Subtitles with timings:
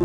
[0.00, 0.04] Hi,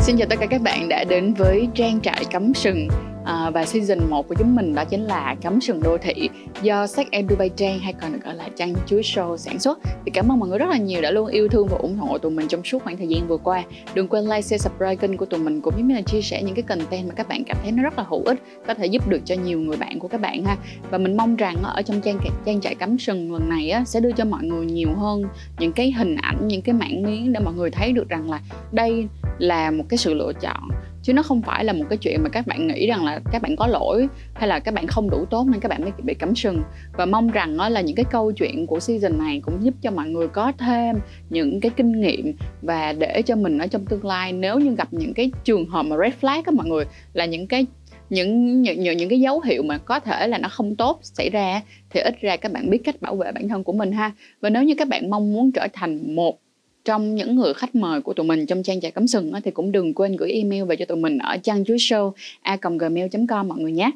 [0.00, 2.88] xin chào tất cả các bạn đã đến với trang trại cắm sừng
[3.24, 6.28] à, và season 1 của chúng mình đó chính là cắm sừng đô thị
[6.62, 9.78] do sách em Dubai Trang hay còn được gọi là Trang Chuối Show sản xuất.
[10.04, 12.18] Thì cảm ơn mọi người rất là nhiều đã luôn yêu thương và ủng hộ
[12.18, 13.62] tụi mình trong suốt khoảng thời gian vừa qua.
[13.94, 16.42] Đừng quên like, share, subscribe kênh của tụi mình cũng giống như là chia sẻ
[16.42, 18.86] những cái content mà các bạn cảm thấy nó rất là hữu ích, có thể
[18.86, 20.56] giúp được cho nhiều người bạn của các bạn ha.
[20.90, 24.00] Và mình mong rằng ở trong trang trang trại cắm sừng lần này á, sẽ
[24.00, 25.22] đưa cho mọi người nhiều hơn
[25.58, 28.40] những cái hình ảnh, những cái mảng miếng để mọi người thấy được rằng là
[28.72, 29.06] đây
[29.38, 30.70] là một cái sự lựa chọn
[31.02, 33.42] chứ nó không phải là một cái chuyện mà các bạn nghĩ rằng là các
[33.42, 36.14] bạn có lỗi, hay là các bạn không đủ tốt nên các bạn mới bị
[36.14, 36.62] cấm sừng.
[36.96, 39.90] Và mong rằng đó là những cái câu chuyện của season này cũng giúp cho
[39.90, 40.96] mọi người có thêm
[41.30, 44.32] những cái kinh nghiệm và để cho mình ở trong tương lai.
[44.32, 47.46] Nếu như gặp những cái trường hợp mà red flag á mọi người, là những
[47.46, 47.66] cái,
[48.10, 51.60] những những những cái dấu hiệu mà có thể là nó không tốt xảy ra
[51.90, 54.12] thì ít ra các bạn biết cách bảo vệ bản thân của mình ha.
[54.40, 56.38] Và nếu như các bạn mong muốn trở thành một
[56.84, 59.72] trong những người khách mời của tụi mình trong trang trại cấm sừng thì cũng
[59.72, 63.58] đừng quên gửi email về cho tụi mình ở trang chuối show a gmail.com mọi
[63.58, 63.90] người nhé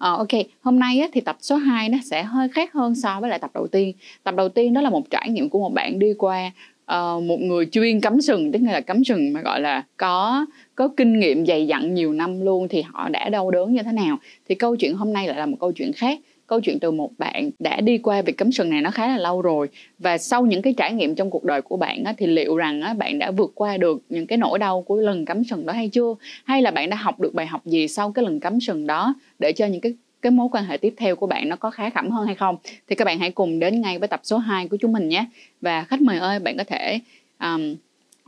[0.00, 0.28] Ờ, ok,
[0.62, 3.38] hôm nay á, thì tập số 2 nó sẽ hơi khác hơn so với lại
[3.38, 3.92] tập đầu tiên.
[4.22, 6.50] Tập đầu tiên đó là một trải nghiệm của một bạn đi qua
[6.92, 10.88] uh, một người chuyên cắm sừng, tức là cắm sừng mà gọi là có có
[10.96, 14.18] kinh nghiệm dày dặn nhiều năm luôn thì họ đã đau đớn như thế nào.
[14.48, 16.18] Thì câu chuyện hôm nay lại là một câu chuyện khác
[16.50, 19.18] câu chuyện từ một bạn đã đi qua việc cấm sừng này nó khá là
[19.18, 22.26] lâu rồi và sau những cái trải nghiệm trong cuộc đời của bạn á, thì
[22.26, 25.44] liệu rằng á, bạn đã vượt qua được những cái nỗi đau của lần cấm
[25.44, 28.24] sừng đó hay chưa hay là bạn đã học được bài học gì sau cái
[28.24, 31.26] lần cấm sừng đó để cho những cái cái mối quan hệ tiếp theo của
[31.26, 32.56] bạn nó có khá khẩm hơn hay không
[32.88, 35.24] thì các bạn hãy cùng đến ngay với tập số 2 của chúng mình nhé
[35.60, 37.00] và khách mời ơi bạn có thể
[37.40, 37.76] um,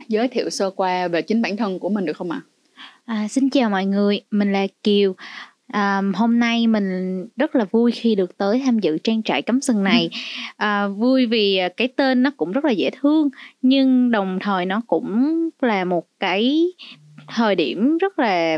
[0.07, 2.41] giới thiệu sơ qua về chính bản thân của mình được không ạ?
[3.05, 3.15] À?
[3.15, 5.15] À, xin chào mọi người, mình là Kiều.
[5.67, 9.61] À, hôm nay mình rất là vui khi được tới tham dự trang trại cắm
[9.61, 10.09] sừng này
[10.57, 13.29] à, vui vì cái tên nó cũng rất là dễ thương
[13.61, 16.67] nhưng đồng thời nó cũng là một cái
[17.27, 18.57] thời điểm rất là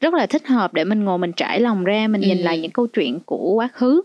[0.00, 2.28] rất là thích hợp để mình ngồi mình trải lòng ra mình ừ.
[2.28, 4.02] nhìn lại những câu chuyện của quá khứ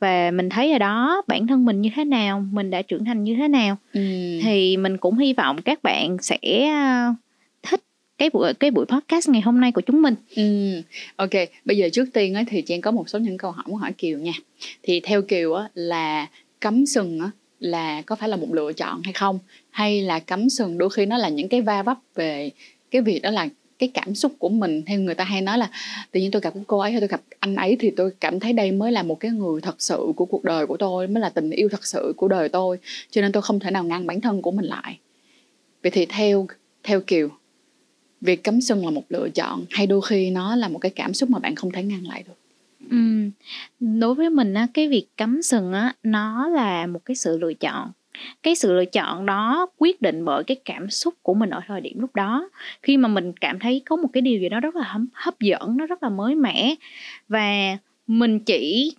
[0.00, 3.24] và mình thấy ở đó bản thân mình như thế nào mình đã trưởng thành
[3.24, 4.00] như thế nào ừ.
[4.42, 6.70] thì mình cũng hy vọng các bạn sẽ
[8.22, 10.14] cái buổi cái buổi podcast ngày hôm nay của chúng mình.
[10.36, 10.42] Ừ,
[11.16, 11.30] ok.
[11.64, 13.92] Bây giờ trước tiên á, thì Trang có một số những câu hỏi muốn hỏi
[13.92, 14.32] Kiều nha.
[14.82, 16.26] Thì theo Kiều á, là
[16.60, 19.38] cấm sừng á, là có phải là một lựa chọn hay không?
[19.70, 22.50] Hay là cấm sừng đôi khi nó là những cái va vấp về
[22.90, 25.70] cái việc đó là cái cảm xúc của mình theo người ta hay nói là
[26.12, 28.52] tự nhiên tôi gặp cô ấy hay tôi gặp anh ấy thì tôi cảm thấy
[28.52, 31.28] đây mới là một cái người thật sự của cuộc đời của tôi mới là
[31.28, 32.78] tình yêu thật sự của đời tôi
[33.10, 34.98] cho nên tôi không thể nào ngăn bản thân của mình lại
[35.82, 36.46] vậy thì theo
[36.82, 37.28] theo kiều
[38.22, 41.14] việc cấm sừng là một lựa chọn hay đôi khi nó là một cái cảm
[41.14, 42.34] xúc mà bạn không thể ngăn lại được
[42.90, 43.30] ừ.
[43.80, 47.54] đối với mình á cái việc cấm sừng á nó là một cái sự lựa
[47.54, 47.90] chọn
[48.42, 51.80] cái sự lựa chọn đó quyết định bởi cái cảm xúc của mình ở thời
[51.80, 52.48] điểm lúc đó
[52.82, 55.76] khi mà mình cảm thấy có một cái điều gì đó rất là hấp dẫn
[55.76, 56.74] nó rất là mới mẻ
[57.28, 58.92] và mình chỉ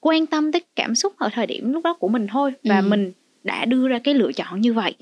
[0.00, 2.88] quan tâm tới cảm xúc ở thời điểm lúc đó của mình thôi và ừ.
[2.88, 3.12] mình
[3.44, 4.94] đã đưa ra cái lựa chọn như vậy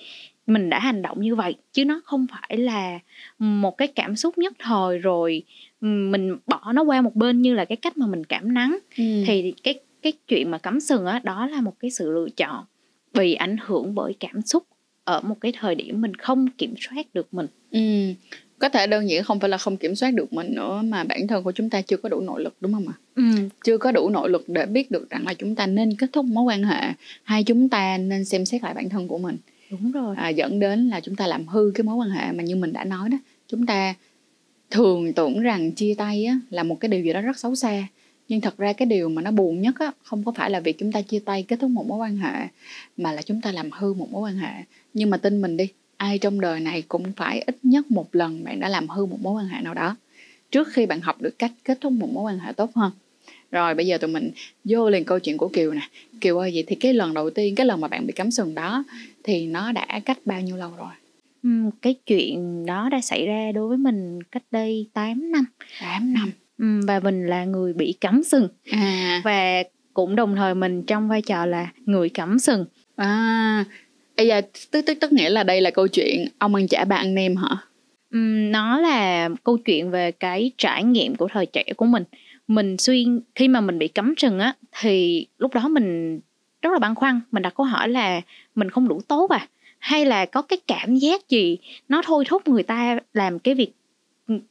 [0.47, 2.99] mình đã hành động như vậy chứ nó không phải là
[3.39, 5.43] một cái cảm xúc nhất thời rồi
[5.81, 9.05] mình bỏ nó qua một bên như là cái cách mà mình cảm nắng ừ.
[9.27, 12.65] thì cái cái chuyện mà cắm sừng á đó là một cái sự lựa chọn
[13.15, 14.65] bị ảnh hưởng bởi cảm xúc
[15.05, 17.81] ở một cái thời điểm mình không kiểm soát được mình ừ.
[18.59, 21.27] có thể đơn giản không phải là không kiểm soát được mình nữa mà bản
[21.27, 23.23] thân của chúng ta chưa có đủ nội lực đúng không ạ ừ.
[23.65, 26.25] chưa có đủ nội lực để biết được rằng là chúng ta nên kết thúc
[26.25, 29.37] mối quan hệ hay chúng ta nên xem xét lại bản thân của mình
[29.71, 30.17] đúng rồi.
[30.17, 32.73] À, dẫn đến là chúng ta làm hư cái mối quan hệ mà như mình
[32.73, 33.19] đã nói đó.
[33.49, 33.95] Chúng ta
[34.71, 37.87] thường tưởng rằng chia tay á, là một cái điều gì đó rất xấu xa.
[38.29, 40.79] Nhưng thật ra cái điều mà nó buồn nhất á, không có phải là việc
[40.79, 42.49] chúng ta chia tay kết thúc một mối quan hệ
[42.97, 44.53] mà là chúng ta làm hư một mối quan hệ.
[44.95, 48.45] Nhưng mà tin mình đi ai trong đời này cũng phải ít nhất một lần
[48.45, 49.97] bạn đã làm hư một mối quan hệ nào đó.
[50.51, 52.93] Trước khi bạn học được cách kết thúc một mối quan hệ tốt hơn
[53.55, 54.31] rồi bây giờ tụi mình
[54.65, 55.81] vô liền câu chuyện của kiều nè.
[56.21, 58.55] Kiều ơi vậy thì cái lần đầu tiên cái lần mà bạn bị cắm sừng
[58.55, 58.85] đó
[59.25, 60.93] thì nó đã cách bao nhiêu lâu rồi?
[61.43, 61.51] Ừ,
[61.83, 65.45] cái chuyện đó đã xảy ra đối với mình cách đây 8 năm.
[65.81, 66.31] 8 năm.
[66.59, 68.49] Ừ, và mình là người bị cắm sừng.
[68.71, 69.21] À.
[69.25, 69.63] và
[69.95, 72.65] cũng đồng thời mình trong vai trò là người cắm sừng.
[72.97, 73.65] À
[74.17, 74.41] bây giờ
[74.71, 77.37] tức tức tức nghĩa là đây là câu chuyện ông ăn chả bà ăn nem
[77.37, 77.57] hả?
[78.51, 82.05] Nó là câu chuyện về cái trải nghiệm của thời trẻ của mình
[82.49, 86.21] mình xuyên khi mà mình bị cấm sừng á thì lúc đó mình
[86.63, 88.21] rất là băn khoăn mình đặt câu hỏi là
[88.55, 89.49] mình không đủ tốt à
[89.79, 91.59] hay là có cái cảm giác gì
[91.89, 93.73] nó thôi thúc người ta làm cái việc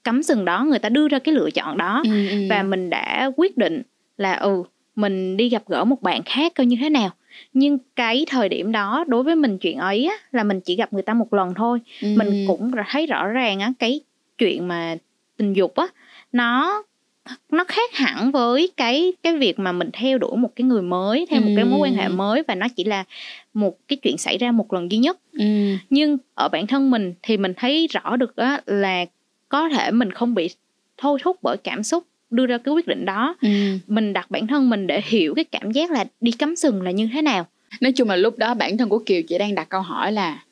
[0.03, 2.37] cấm sừng đó người ta đưa ra cái lựa chọn đó ừ, ừ.
[2.49, 3.81] và mình đã quyết định
[4.17, 4.63] là ừ
[4.95, 7.09] mình đi gặp gỡ một bạn khác coi như thế nào
[7.53, 10.93] nhưng cái thời điểm đó đối với mình chuyện ấy á, là mình chỉ gặp
[10.93, 12.07] người ta một lần thôi ừ.
[12.17, 14.01] mình cũng thấy rõ ràng á cái
[14.37, 14.95] chuyện mà
[15.37, 15.87] tình dục á
[16.31, 16.83] nó
[17.51, 21.25] nó khác hẳn với cái cái việc mà mình theo đuổi một cái người mới
[21.29, 21.45] theo ừ.
[21.45, 23.03] một cái mối quan hệ mới và nó chỉ là
[23.53, 25.45] một cái chuyện xảy ra một lần duy nhất ừ.
[25.89, 29.05] nhưng ở bản thân mình thì mình thấy rõ được á là
[29.49, 30.49] có thể mình không bị
[30.97, 33.49] thôi thúc bởi cảm xúc đưa ra cái quyết định đó ừ.
[33.87, 36.91] mình đặt bản thân mình để hiểu cái cảm giác là đi cắm sừng là
[36.91, 37.47] như thế nào
[37.81, 40.43] nói chung là lúc đó bản thân của kiều chỉ đang đặt câu hỏi là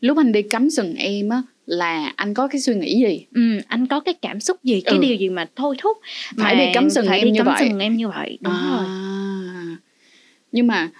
[0.00, 3.26] lúc anh đi cắm sừng em á là anh có cái suy nghĩ gì?
[3.34, 4.80] Ừ anh có cái cảm xúc gì?
[4.80, 5.00] Cái ừ.
[5.00, 5.98] điều gì mà thôi thúc
[6.36, 7.56] phải đi cắm sừng phải em đi như cắm vậy?
[7.58, 8.70] sừng em như vậy đúng à.
[8.70, 8.86] rồi.
[10.52, 10.90] Nhưng mà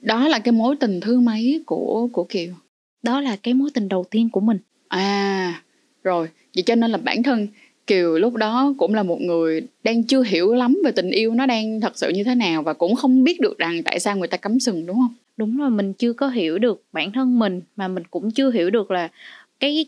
[0.00, 2.52] đó là cái mối tình thứ mấy của của kiều?
[3.02, 4.58] Đó là cái mối tình đầu tiên của mình.
[4.88, 5.62] À
[6.04, 6.28] rồi.
[6.54, 7.48] Vậy cho nên là bản thân
[7.86, 11.46] kiều lúc đó cũng là một người đang chưa hiểu lắm về tình yêu nó
[11.46, 14.28] đang thật sự như thế nào và cũng không biết được rằng tại sao người
[14.28, 15.14] ta cắm sừng đúng không?
[15.36, 18.70] Đúng rồi mình chưa có hiểu được bản thân mình mà mình cũng chưa hiểu
[18.70, 19.08] được là
[19.60, 19.86] cái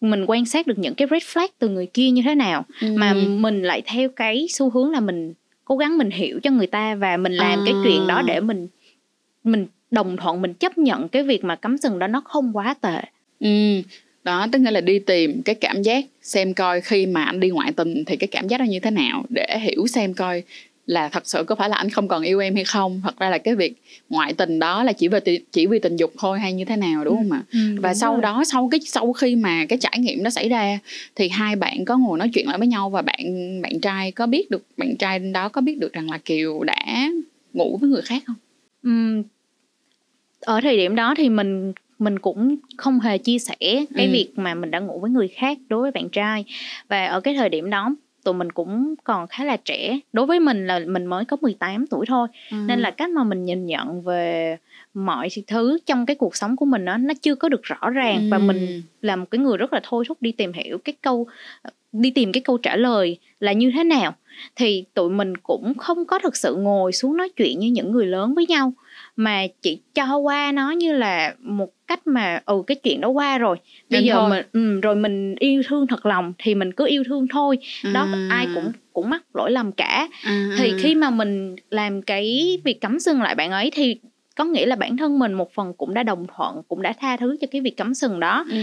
[0.00, 2.88] mình quan sát được những cái red flag từ người kia như thế nào ừ.
[2.96, 5.34] mà mình lại theo cái xu hướng là mình
[5.64, 7.62] cố gắng mình hiểu cho người ta và mình làm à.
[7.64, 8.68] cái chuyện đó để mình
[9.44, 12.74] mình đồng thuận mình chấp nhận cái việc mà cắm sừng đó nó không quá
[12.80, 13.02] tệ
[13.40, 13.82] ừ
[14.24, 17.48] đó tức nghĩa là đi tìm cái cảm giác xem coi khi mà anh đi
[17.50, 20.42] ngoại tình thì cái cảm giác đó như thế nào để hiểu xem coi
[20.88, 23.30] là thật sự có phải là anh không còn yêu em hay không thật ra
[23.30, 25.20] là cái việc ngoại tình đó là chỉ về
[25.52, 28.12] chỉ vì tình dục thôi hay như thế nào đúng không ạ ừ, và sau
[28.12, 28.22] rồi.
[28.22, 30.78] đó sau cái sau khi mà cái trải nghiệm đó xảy ra
[31.14, 33.22] thì hai bạn có ngồi nói chuyện lại với nhau và bạn
[33.62, 37.10] bạn trai có biết được bạn trai đó có biết được rằng là kiều đã
[37.52, 38.36] ngủ với người khác không
[38.82, 39.22] ừ.
[40.40, 43.56] ở thời điểm đó thì mình mình cũng không hề chia sẻ
[43.94, 44.12] cái ừ.
[44.12, 46.44] việc mà mình đã ngủ với người khác đối với bạn trai
[46.88, 47.94] và ở cái thời điểm đó
[48.28, 51.86] tụi mình cũng còn khá là trẻ đối với mình là mình mới có 18
[51.86, 52.56] tuổi thôi ừ.
[52.66, 54.56] nên là cách mà mình nhìn nhận về
[54.94, 58.20] mọi thứ trong cái cuộc sống của mình đó, nó chưa có được rõ ràng
[58.20, 58.28] ừ.
[58.30, 61.26] và mình là một cái người rất là thôi thúc đi tìm hiểu cái câu
[61.92, 64.14] đi tìm cái câu trả lời là như thế nào
[64.56, 68.06] thì tụi mình cũng không có thực sự ngồi xuống nói chuyện như những người
[68.06, 68.72] lớn với nhau
[69.16, 73.38] mà chỉ cho qua nó như là một cách mà ừ cái chuyện đó qua
[73.38, 73.56] rồi
[73.90, 74.30] bây Nên giờ thôi.
[74.30, 77.90] mình ừ, rồi mình yêu thương thật lòng thì mình cứ yêu thương thôi à.
[77.94, 80.48] đó ai cũng cũng mắc lỗi lầm cả à.
[80.58, 83.96] thì khi mà mình làm cái việc cấm sừng lại bạn ấy thì
[84.36, 87.16] có nghĩa là bản thân mình một phần cũng đã đồng thuận cũng đã tha
[87.16, 88.56] thứ cho cái việc cấm sừng đó ừ.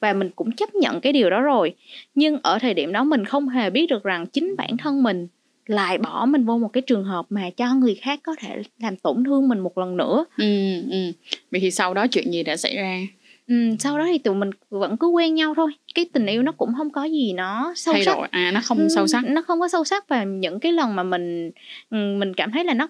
[0.00, 1.74] và mình cũng chấp nhận cái điều đó rồi
[2.14, 5.28] nhưng ở thời điểm đó mình không hề biết được rằng chính bản thân mình
[5.66, 8.96] lại bỏ mình vô một cái trường hợp mà cho người khác có thể làm
[8.96, 10.24] tổn thương mình một lần nữa.
[10.36, 11.12] Ừ ừ.
[11.50, 13.00] Vậy thì sau đó chuyện gì đã xảy ra?
[13.48, 15.72] Ừ, sau đó thì tụi mình vẫn cứ quen nhau thôi.
[15.94, 18.14] Cái tình yêu nó cũng không có gì nó sâu Thay sắc.
[18.16, 18.28] đổi.
[18.30, 19.24] à nó không ừ, sâu sắc.
[19.24, 21.50] nó không có sâu sắc và những cái lần mà mình
[21.90, 22.88] ừ, mình cảm thấy là nó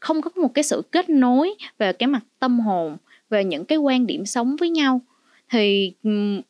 [0.00, 2.96] không có một cái sự kết nối về cái mặt tâm hồn
[3.30, 5.00] về những cái quan điểm sống với nhau
[5.50, 5.92] thì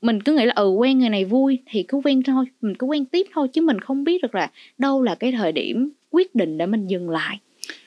[0.00, 2.86] mình cứ nghĩ là ừ quen người này vui thì cứ quen thôi mình cứ
[2.86, 6.34] quen tiếp thôi chứ mình không biết được là đâu là cái thời điểm quyết
[6.34, 7.38] định để mình dừng lại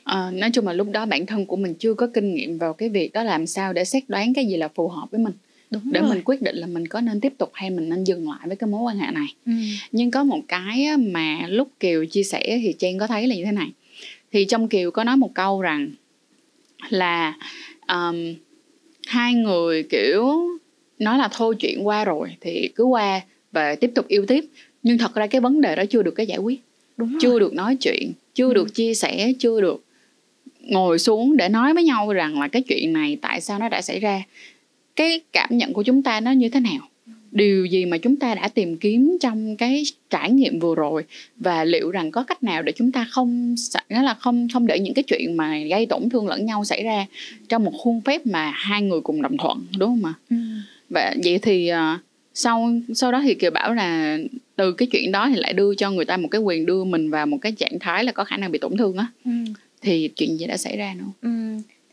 [0.04, 2.74] à, nói chung là lúc đó bản thân của mình chưa có kinh nghiệm vào
[2.74, 5.34] cái việc đó làm sao để xét đoán cái gì là phù hợp với mình
[5.72, 6.10] Đúng để rồi.
[6.10, 8.56] mình quyết định là mình có nên tiếp tục hay mình nên dừng lại với
[8.56, 9.52] cái mối quan hệ này ừ.
[9.92, 13.46] nhưng có một cái mà lúc kiều chia sẻ thì trang có thấy là như
[13.46, 13.72] thế này
[14.32, 15.90] thì trong kiều có nói một câu rằng
[16.90, 17.34] là
[17.88, 18.34] um,
[19.08, 20.42] hai người kiểu
[21.02, 24.46] nói là thôi chuyện qua rồi thì cứ qua và tiếp tục yêu tiếp.
[24.84, 26.62] Nhưng thật ra cái vấn đề đó chưa được cái giải quyết.
[26.98, 28.54] Đúng chưa được nói chuyện chưa ừ.
[28.54, 29.84] được chia sẻ chưa được
[30.60, 33.82] ngồi xuống để nói với nhau rằng là cái chuyện này tại sao nó đã
[33.82, 34.24] xảy ra.
[34.96, 36.88] Cái cảm nhận của chúng ta nó như thế nào?
[37.32, 41.04] Điều gì mà chúng ta đã tìm kiếm trong cái trải nghiệm vừa rồi?
[41.38, 43.56] Và liệu rằng có cách nào để chúng ta không
[43.90, 46.84] nghĩa là không không để những cái chuyện mà gây tổn thương lẫn nhau xảy
[46.84, 47.06] ra
[47.50, 50.14] trong một khuôn phép mà hai người cùng đồng thuận đúng không ạ?
[50.30, 50.36] Ừ
[50.92, 52.00] và vậy thì uh,
[52.34, 54.18] sau sau đó thì kiều bảo là
[54.56, 57.10] từ cái chuyện đó thì lại đưa cho người ta một cái quyền đưa mình
[57.10, 59.32] vào một cái trạng thái là có khả năng bị tổn thương á ừ.
[59.82, 61.30] thì chuyện gì đã xảy ra nữa ừ.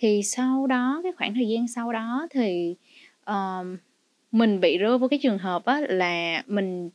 [0.00, 2.74] thì sau đó cái khoảng thời gian sau đó thì
[3.30, 3.66] uh,
[4.32, 6.90] mình bị rơi vào cái trường hợp á là mình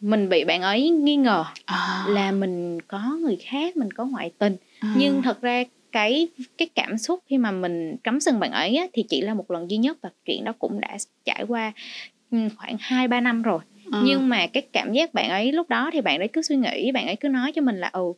[0.00, 2.04] mình bị bạn ấy nghi ngờ à.
[2.08, 4.94] là mình có người khác mình có ngoại tình à.
[4.96, 8.86] nhưng thật ra cái cái cảm xúc khi mà mình cắm sừng bạn ấy á,
[8.92, 11.72] thì chỉ là một lần duy nhất và chuyện đó cũng đã trải qua
[12.30, 13.60] ừ, khoảng hai ba năm rồi.
[13.92, 14.00] À.
[14.04, 16.92] nhưng mà cái cảm giác bạn ấy lúc đó thì bạn ấy cứ suy nghĩ
[16.92, 18.12] bạn ấy cứ nói cho mình là ừ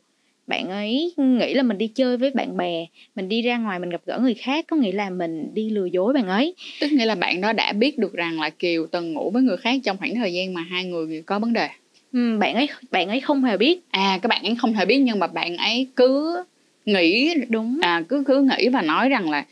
[0.47, 3.89] bạn ấy nghĩ là mình đi chơi với bạn bè mình đi ra ngoài mình
[3.89, 6.55] gặp gỡ người khác có nghĩa là mình đi lừa dối bạn ấy.
[6.81, 9.57] Tức nghĩa là bạn đó đã biết được rằng là kiều từng ngủ với người
[9.57, 11.69] khác trong khoảng thời gian mà hai người có vấn đề.
[12.13, 13.79] Ừ, bạn ấy bạn ấy không hề biết.
[13.91, 16.43] À các bạn ấy không hề biết nhưng mà bạn ấy cứ
[16.85, 17.79] nghĩ đúng.
[17.81, 19.45] à cứ cứ nghĩ và nói rằng là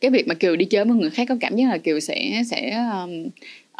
[0.00, 2.42] cái việc mà kiều đi chơi với người khác có cảm giác là kiều sẽ
[2.46, 3.26] sẽ um,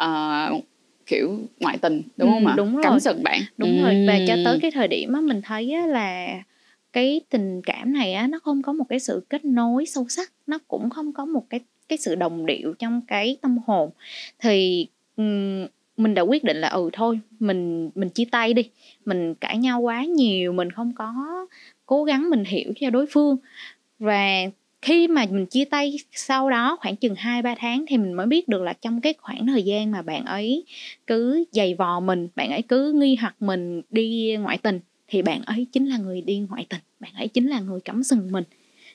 [0.03, 0.63] uh,
[1.05, 2.53] kiểu ngoại tình đúng Ừ, không ạ?
[2.57, 2.83] đúng rồi.
[2.83, 3.41] cắm sừng bạn.
[3.57, 6.27] Đúng rồi và cho tới cái thời điểm á mình thấy á là
[6.93, 10.31] cái tình cảm này á nó không có một cái sự kết nối sâu sắc
[10.47, 13.89] nó cũng không có một cái cái sự đồng điệu trong cái tâm hồn.
[14.39, 14.87] Thì
[15.17, 18.69] ừm, mình đã quyết định là ừ thôi mình mình chia tay đi.
[19.05, 21.13] Mình cãi nhau quá nhiều mình không có
[21.89, 23.37] cố gắng mình hiểu cho đối phương
[23.99, 24.27] và
[24.81, 28.25] khi mà mình chia tay sau đó khoảng chừng 2 3 tháng thì mình mới
[28.27, 30.63] biết được là trong cái khoảng thời gian mà bạn ấy
[31.07, 35.41] cứ giày vò mình, bạn ấy cứ nghi hoặc mình đi ngoại tình thì bạn
[35.45, 38.43] ấy chính là người đi ngoại tình, bạn ấy chính là người cắm sừng mình.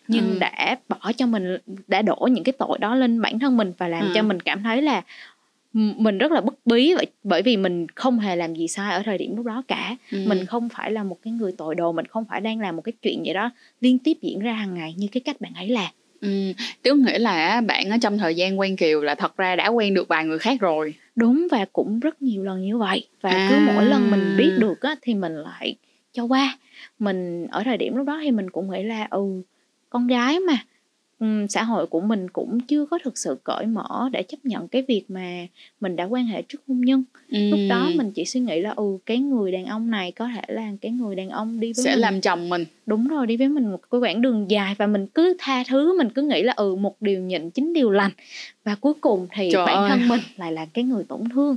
[0.08, 0.38] Nhưng Ừ.
[0.38, 1.56] đã bỏ cho mình
[1.88, 4.10] đã đổ những cái tội đó lên bản thân mình và làm Ừ.
[4.14, 5.02] cho mình cảm thấy là
[5.74, 9.02] mình rất là bất bí bởi bởi vì mình không hề làm gì sai ở
[9.04, 10.18] thời điểm lúc đó cả Ừ.
[10.26, 12.82] mình không phải là một cái người tội đồ mình không phải đang làm một
[12.82, 13.50] cái chuyện gì đó
[13.80, 15.90] liên tiếp diễn ra hàng ngày như cái cách bạn ấy làm
[16.20, 16.52] Ừ.
[16.82, 19.94] Tức nghĩa là bạn ở trong thời gian quen Kiều là thật ra đã quen
[19.94, 23.54] được vài người khác rồi đúng và cũng rất nhiều lần như vậy và cứ
[23.56, 23.60] À.
[23.64, 25.76] mỗi lần mình biết được á thì mình lại
[26.12, 26.58] cho qua
[26.98, 29.42] mình ở thời điểm lúc đó thì mình cũng nghĩ là ừ
[29.90, 30.56] con gái mà
[31.48, 34.82] xã hội của mình cũng chưa có thực sự cởi mở để chấp nhận cái
[34.88, 35.46] việc mà
[35.80, 37.04] mình đã quan hệ trước hôn nhân.
[37.28, 37.96] Lúc đó Ừ.
[37.96, 40.92] mình chỉ suy nghĩ là ừ cái người đàn ông này có thể là cái
[40.92, 42.00] người đàn ông đi với sẽ mình.
[42.00, 42.64] làm chồng mình.
[42.86, 45.98] Đúng rồi đi với mình một cái quãng đường dài và mình cứ tha thứ
[45.98, 48.10] mình cứ nghĩ là ừ một điều nhịn chín điều lành.
[48.64, 49.88] Và cuối cùng thì Trời bản ơi.
[49.88, 51.56] thân mình lại là cái người tổn thương.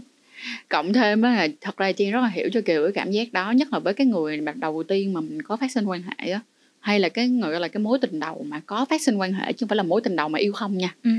[0.70, 3.52] Cộng thêm là thật ra Chi rất là hiểu cho Kiều cái cảm giác đó
[3.52, 6.40] nhất là với cái người đầu tiên mà mình có phát sinh quan hệ á
[6.88, 9.53] hay là cái gọi là cái mối tình đầu mà có phát sinh quan hệ
[9.53, 10.96] chứ không phải là mối tình đầu mà yêu không nha.
[11.03, 11.10] Ừ.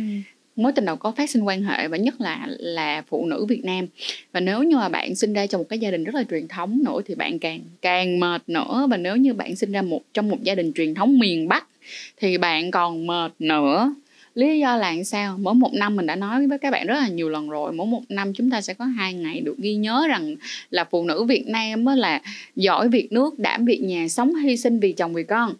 [0.57, 3.65] mối tình đầu có phát sinh quan hệ và nhất là là phụ nữ Việt
[3.65, 3.87] Nam.
[4.33, 6.49] Và nếu như mà bạn sinh ra trong một cái gia đình rất là truyền
[6.49, 8.87] thống nữa thì bạn càng càng mệt nữa.
[8.91, 11.67] Và nếu như bạn sinh ra một trong một gia đình truyền thống miền Bắc
[12.17, 13.95] thì bạn còn mệt nữa
[14.39, 15.39] lý do là sao?
[15.41, 17.87] Mỗi một năm mình đã nói với các bạn rất là nhiều lần rồi mỗi
[17.87, 20.37] một năm chúng ta sẽ có hai ngày được ghi nhớ rằng
[20.71, 22.21] là phụ nữ Việt Nam mới là
[22.57, 25.55] giỏi việc nước đảm việc nhà sống hy sinh vì chồng vì con.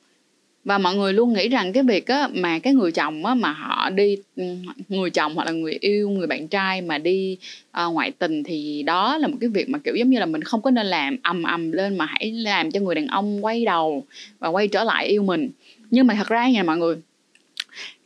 [0.65, 3.53] Và mọi người luôn nghĩ rằng cái việc á mà cái người chồng á mà
[3.53, 4.45] họ đi ừ,
[4.89, 7.39] người chồng hoặc là người yêu người bạn trai mà đi
[7.71, 10.43] ờ, ngoại tình thì đó là một cái việc mà kiểu giống như là mình
[10.43, 13.65] không có nên làm ầm ầm lên mà hãy làm cho người đàn ông quay
[13.65, 14.05] đầu
[14.39, 15.51] và quay trở lại yêu mình.
[15.91, 16.97] Nhưng mà thật ra nha mọi người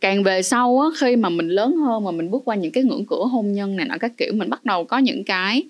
[0.00, 2.84] càng về sau á khi mà mình lớn hơn mà mình bước qua những cái
[2.84, 5.62] ngưỡng cửa hôn nhân này nọ các kiểu mình bắt đầu có những cái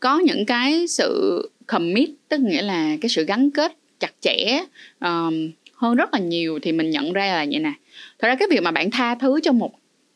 [0.00, 4.64] có những cái sự commit tức nghĩa là cái sự gắn kết chặt chẽ
[5.00, 7.72] um, hơn rất là nhiều thì mình nhận ra là vậy nè.
[8.18, 9.72] Thật ra cái việc mà bạn tha thứ cho một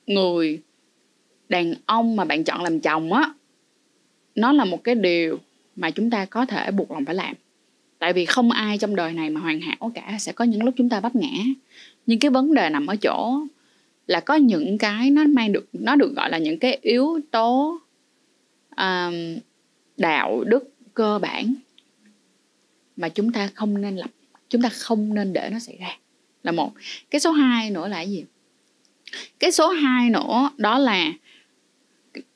[0.06, 0.60] người
[1.48, 3.30] đàn ông mà bạn chọn làm chồng á
[4.34, 5.38] nó là một cái điều
[5.76, 7.34] mà chúng ta có thể buộc lòng phải làm.
[7.98, 10.74] Tại vì không ai trong đời này mà hoàn hảo cả sẽ có những lúc
[10.76, 11.44] chúng ta vấp ngã
[12.06, 13.40] nhưng cái vấn đề nằm ở chỗ
[14.06, 17.78] là có những cái nó mang được nó được gọi là những cái yếu tố
[18.76, 19.14] um,
[19.96, 21.54] đạo đức cơ bản
[22.96, 24.10] mà chúng ta không nên lập
[24.54, 25.96] chúng ta không nên để nó xảy ra.
[26.42, 26.72] Là một.
[27.10, 28.24] Cái số 2 nữa là cái gì?
[29.38, 31.12] Cái số 2 nữa đó là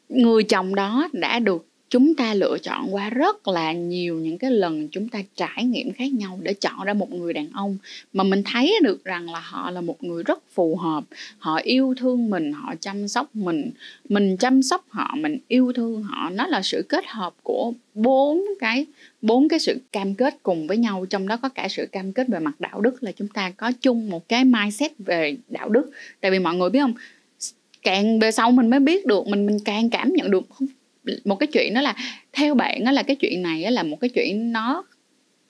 [0.08, 4.50] người chồng đó đã được chúng ta lựa chọn qua rất là nhiều những cái
[4.50, 7.78] lần chúng ta trải nghiệm khác nhau để chọn ra một người đàn ông
[8.12, 11.04] mà mình thấy được rằng là họ là một người rất phù hợp.
[11.38, 13.70] Họ yêu thương mình, họ chăm sóc mình.
[14.08, 18.42] Mình chăm sóc họ, mình yêu thương họ, nó là sự kết hợp của bốn
[18.60, 18.86] cái
[19.22, 21.06] bốn cái sự cam kết cùng với nhau.
[21.10, 23.72] Trong đó có cả sự cam kết về mặt đạo đức là chúng ta có
[23.80, 25.90] chung một cái mindset về đạo đức.
[26.20, 26.94] Tại vì mọi người biết không?
[27.82, 30.44] Càng về sau mình mới biết được, mình mình càng cảm nhận được.
[30.54, 30.68] Không
[31.24, 31.94] một cái chuyện đó là
[32.32, 34.84] theo bạn đó là cái chuyện này là một cái chuyện nó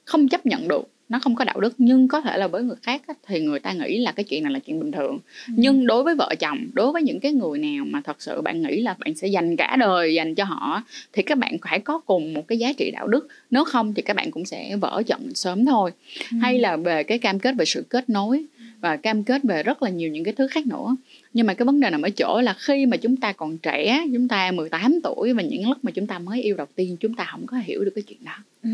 [0.05, 2.77] không chấp nhận được nó không có đạo đức nhưng có thể là với người
[2.83, 5.53] khác thì người ta nghĩ là cái chuyện này là chuyện bình thường Ừ.
[5.57, 8.63] nhưng đối với vợ chồng đối với những cái người nào mà thật sự bạn
[8.63, 11.99] nghĩ là bạn sẽ dành cả đời dành cho họ thì các bạn phải có
[11.99, 15.03] cùng một cái giá trị đạo đức nếu không thì các bạn cũng sẽ vỡ
[15.07, 15.91] trận sớm thôi
[16.33, 16.37] Ừ.
[16.43, 18.45] hay là về cái cam kết về sự kết nối
[18.81, 20.97] và cam kết về rất là nhiều những cái thứ khác nữa
[21.33, 24.05] nhưng mà cái vấn đề nằm ở chỗ là khi mà chúng ta còn trẻ
[24.13, 27.15] chúng ta 18 tuổi và những lúc mà chúng ta mới yêu đầu tiên chúng
[27.15, 28.33] ta không có hiểu được cái chuyện đó
[28.63, 28.71] Ừ.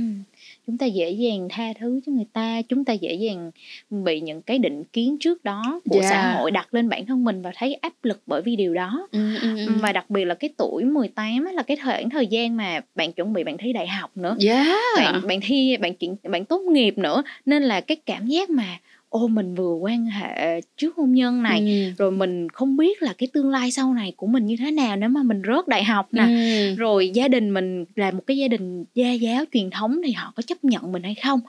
[0.66, 3.50] chúng ta dễ dàng tha thứ cho người ta chúng ta dễ dàng
[3.90, 6.10] bị những cái định kiến trước đó của Yeah.
[6.10, 9.08] xã hội đặt lên bản thân mình và thấy áp lực bởi vì điều đó
[9.12, 9.72] ừ, ừ, ừ.
[9.80, 13.12] và đặc biệt là cái tuổi 18 á, là cái thời thời gian mà bạn
[13.12, 16.60] chuẩn bị bạn thi đại học nữa yeah bạn bạn thi bạn chuyển bạn tốt
[16.60, 18.78] nghiệp nữa nên là cái cảm giác mà
[19.14, 21.92] ô mình vừa quan hệ trước hôn nhân này Ừ.
[21.98, 24.96] rồi mình không biết là cái tương lai sau này của mình như thế nào
[24.96, 26.74] nếu mà mình rớt đại học nè Ừ.
[26.74, 30.32] rồi gia đình mình là một cái gia đình gia giáo truyền thống thì họ
[30.36, 31.40] có chấp nhận mình hay không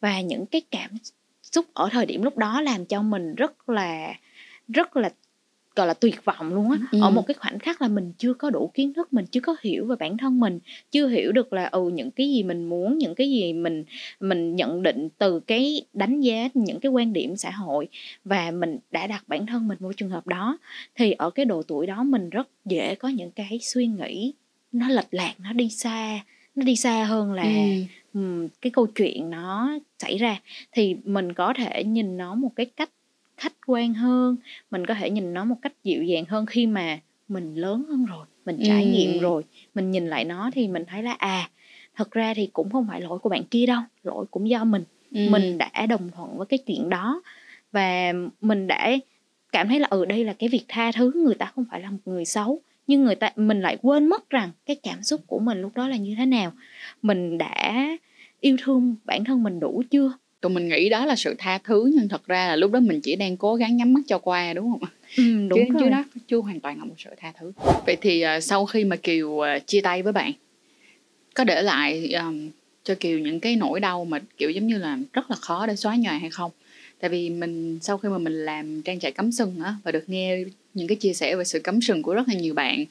[0.00, 0.90] và những cái cảm
[1.42, 4.14] xúc ở thời điểm lúc đó làm cho mình rất là
[4.68, 5.10] rất là
[5.80, 6.98] gọi là tuyệt vọng luôn á ừ.
[7.02, 9.56] ở một cái khoảnh khắc là mình chưa có đủ kiến thức mình chưa có
[9.62, 10.58] hiểu về bản thân mình
[10.90, 13.84] chưa hiểu được là ừ những cái gì mình muốn những cái gì mình
[14.20, 17.88] mình nhận định từ cái đánh giá những cái quan điểm xã hội
[18.24, 20.58] và mình đã đặt bản thân mình vào trường hợp đó
[20.94, 24.32] thì ở cái độ tuổi đó mình rất dễ có những cái suy nghĩ
[24.72, 26.20] nó lệch lạc nó đi xa
[26.54, 27.84] nó đi xa hơn là ừ.
[28.14, 30.40] um, cái câu chuyện nó xảy ra
[30.72, 32.90] thì mình có thể nhìn nó một cái cách
[33.40, 34.36] khách quan hơn
[34.70, 38.04] mình có thể nhìn nó một cách dịu dàng hơn khi mà mình lớn hơn
[38.04, 38.90] rồi mình trải ừ.
[38.90, 39.44] nghiệm rồi
[39.74, 41.50] mình nhìn lại nó thì mình thấy là à
[41.96, 44.84] thật ra thì cũng không phải lỗi của bạn kia đâu lỗi cũng do mình
[45.10, 45.20] ừ.
[45.30, 47.22] mình đã đồng thuận với cái chuyện đó
[47.72, 48.90] và mình đã
[49.52, 51.90] cảm thấy là ừ đây là cái việc tha thứ người ta không phải là
[51.90, 55.38] một người xấu nhưng người ta mình lại quên mất rằng cái cảm xúc của
[55.38, 56.52] mình lúc đó là như thế nào
[57.02, 57.86] mình đã
[58.40, 61.92] yêu thương bản thân mình đủ chưa tụi mình nghĩ đó là sự tha thứ
[61.96, 64.54] nhưng thật ra là lúc đó mình chỉ đang cố gắng nhắm mắt cho qua
[64.54, 65.82] đúng không ừ, đúng chứ, rồi.
[65.82, 67.52] chứ đó chưa hoàn toàn là một sự tha thứ.
[67.86, 70.32] Vậy thì uh, sau khi mà kiều uh, chia tay với bạn
[71.34, 72.50] có để lại um,
[72.84, 75.76] cho kiều những cái nỗi đau mà kiểu giống như là rất là khó để
[75.76, 76.50] xóa nhòa hay không?
[77.00, 80.04] Tại vì mình sau khi mà mình làm trang trại cấm sừng á và được
[80.06, 80.44] nghe
[80.74, 82.84] những cái chia sẻ về sự cấm sừng của rất là nhiều bạn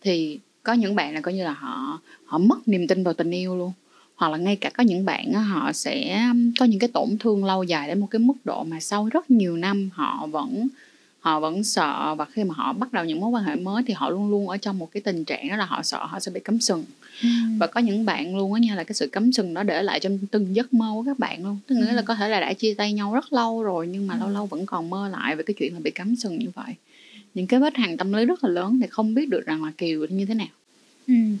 [0.00, 3.30] thì có những bạn là coi như là họ họ mất niềm tin vào tình
[3.30, 3.72] yêu luôn
[4.16, 6.22] hoặc là ngay cả có những bạn họ sẽ
[6.58, 9.30] có những cái tổn thương lâu dài đến một cái mức độ mà sau rất
[9.30, 10.68] nhiều năm họ vẫn
[11.20, 13.94] họ vẫn sợ và khi mà họ bắt đầu những mối quan hệ mới thì
[13.94, 16.30] họ luôn luôn ở trong một cái tình trạng đó là họ sợ họ sẽ
[16.30, 16.84] bị cấm sừng
[17.22, 17.28] ừ.
[17.58, 20.00] và có những bạn luôn á nha là cái sự cấm sừng đó để lại
[20.00, 21.94] trong từng giấc mơ của các bạn luôn tức nghĩa ừ.
[21.94, 24.18] là có thể là đã chia tay nhau rất lâu rồi nhưng mà ừ.
[24.20, 26.74] lâu lâu vẫn còn mơ lại về cái chuyện là bị cấm sừng như vậy
[27.34, 29.72] những cái vết hàng tâm lý rất là lớn thì không biết được rằng là
[29.78, 30.46] kiều như thế nào
[31.08, 31.36] Ừm.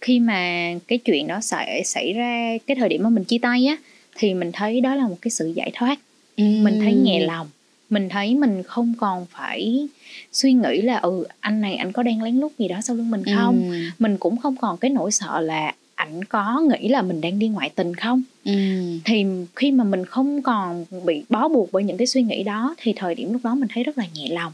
[0.00, 3.66] Khi mà cái chuyện đó xảy xảy ra cái thời điểm mà mình chia tay
[3.66, 3.76] á,
[4.16, 5.98] thì mình thấy đó là một cái sự giải thoát.
[6.36, 7.46] Mình thấy nhẹ lòng,
[7.90, 9.88] mình thấy mình không còn phải
[10.32, 13.10] suy nghĩ là, ừ, anh này anh có đang lén lút gì đó sau lưng
[13.10, 13.62] mình không?
[13.70, 13.90] Ừm.
[13.98, 17.48] Mình cũng không còn cái nỗi sợ là ảnh có nghĩ là mình đang đi
[17.48, 18.22] ngoại tình không?
[18.44, 19.00] Ừm.
[19.04, 19.24] Thì
[19.56, 22.92] khi mà mình không còn bị bó buộc bởi những cái suy nghĩ đó thì
[22.96, 24.52] thời điểm lúc đó mình thấy rất là nhẹ lòng.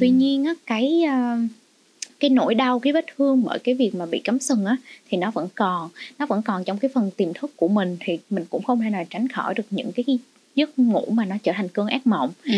[0.00, 1.36] Tuy nhiên á, cái, ơ
[2.20, 4.76] cái nỗi đau cái vết thương bởi cái việc mà bị cấm sừng á
[5.08, 5.90] thì nó vẫn còn.
[6.18, 8.90] Nó vẫn còn trong cái phần tiềm thức của mình thì mình cũng không thể
[8.90, 10.18] nào tránh khỏi được những cái
[10.54, 12.32] giấc ngủ mà nó trở thành cơn ác mộng.
[12.44, 12.52] Ừ.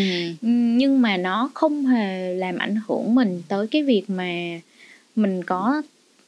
[0.77, 4.59] nhưng mà nó không hề làm ảnh hưởng mình tới cái việc mà
[5.15, 5.81] mình có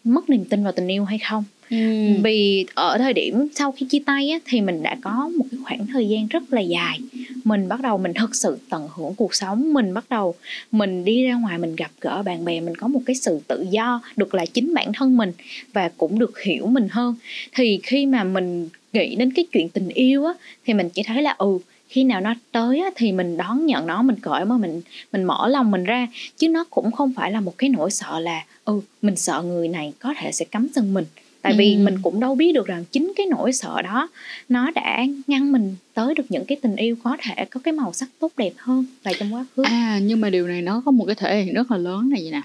[0.03, 1.77] mất niềm tin vào tình yêu hay không Ừ.
[2.23, 5.59] vì ở thời điểm sau khi chia tay á, thì mình đã có một cái
[5.63, 6.99] khoảng thời gian rất là dài.
[7.43, 9.73] Mình bắt đầu mình thực sự tận hưởng cuộc sống.
[9.73, 10.35] Mình bắt đầu
[10.71, 13.65] mình đi ra ngoài mình gặp gỡ bạn bè mình có một cái sự tự
[13.69, 15.31] do được là chính bản thân mình
[15.73, 17.15] và cũng được hiểu mình hơn.
[17.55, 20.33] Thì khi mà mình nghĩ đến cái chuyện tình yêu á
[20.65, 23.87] thì mình chỉ thấy là ừ khi nào nó tới á, thì mình đón nhận
[23.87, 26.07] nó mình cởi mà mình mình mở lòng mình ra.
[26.37, 29.67] Chứ nó cũng không phải là một cái nỗi sợ là ừ mình sợ người
[29.67, 31.05] này có thể sẽ cắm sừng mình
[31.45, 31.57] tại ừ.
[31.57, 34.09] vì mình cũng đâu biết được rằng chính cái nỗi sợ đó
[34.49, 37.93] nó đã ngăn mình tới được những cái tình yêu có thể có cái màu
[37.93, 39.63] sắc tốt đẹp hơn là trong quá khứ.
[39.63, 42.21] À nhưng mà điều này nó có một cái thể hiện rất là lớn này
[42.23, 42.41] vậy nè.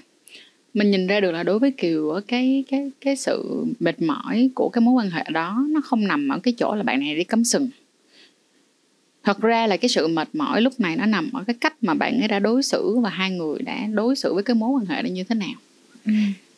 [0.73, 4.69] Mình nhìn ra được là đối với kiều cái cái cái sự mệt mỏi của
[4.69, 7.23] cái mối quan hệ đó nó không nằm ở cái chỗ là bạn này đi
[7.23, 7.69] cắm sừng.
[9.23, 11.93] Thật ra là cái sự mệt mỏi lúc này nó nằm ở cái cách mà
[11.93, 14.85] bạn ấy đã đối xử và hai người đã đối xử với cái mối quan
[14.85, 15.53] hệ đó như thế nào.
[16.05, 16.11] Ừ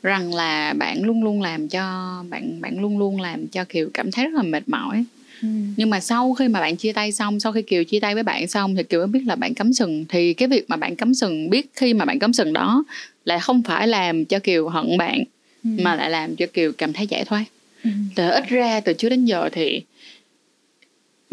[0.04, 1.84] rằng là bạn luôn luôn làm cho
[2.30, 5.04] bạn bạn luôn luôn làm cho kiều cảm thấy rất là mệt mỏi
[5.42, 5.48] ừ.
[5.78, 8.24] nhưng mà sau khi mà bạn chia tay xong sau khi kiều chia tay với
[8.24, 10.96] bạn xong thì kiều mới biết là bạn cấm sừng thì cái việc mà bạn
[10.96, 12.84] cấm sừng biết khi mà bạn cấm sừng đó
[13.26, 15.24] lại không phải làm cho kiều hận bạn
[15.64, 15.70] ừ.
[15.82, 17.44] mà lại làm cho kiều cảm thấy giải thoát
[17.84, 17.90] ừ.
[18.16, 19.82] từ ít ra từ trước đến giờ thì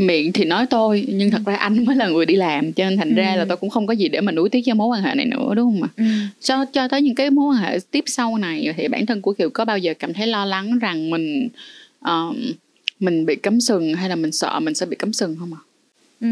[0.01, 2.99] miệng thì nói tôi nhưng thật ra anh mới là người đi làm cho nên
[2.99, 3.15] thành ừ.
[3.15, 5.15] ra là tôi cũng không có gì để mà nuối tiếc cho mối quan hệ
[5.15, 6.05] này nữa đúng không ạ ừ.
[6.41, 9.33] cho cho tới những cái mối quan hệ tiếp sau này thì bản thân của
[9.33, 11.49] kiều có bao giờ cảm thấy lo lắng rằng mình
[12.05, 12.37] uh,
[13.01, 15.61] mình bị cấm sừng hay là mình sợ mình sẽ bị cấm sừng không ạ
[16.21, 16.29] ừ.